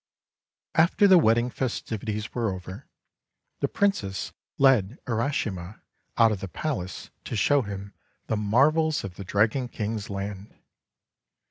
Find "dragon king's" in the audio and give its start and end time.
9.23-10.09